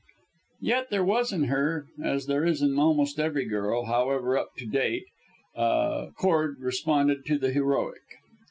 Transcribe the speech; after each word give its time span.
Yet 0.61 0.89
there 0.89 1.05
was 1.05 1.31
in 1.31 1.43
her, 1.43 1.85
as 2.03 2.25
there 2.25 2.43
is 2.43 2.63
in 2.63 2.79
almost 2.79 3.19
every 3.19 3.45
girl, 3.45 3.85
however 3.85 4.35
up 4.35 4.49
to 4.57 4.65
date, 4.65 5.05
a 5.55 6.07
chord 6.17 6.55
that 6.57 6.65
responded 6.65 7.23
to 7.27 7.37
the 7.37 7.51
heroic. 7.51 8.01